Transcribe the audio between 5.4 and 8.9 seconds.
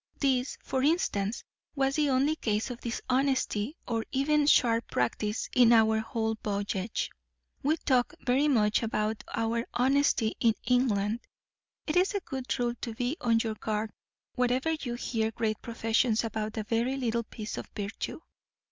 in our whole voyage. We talk very much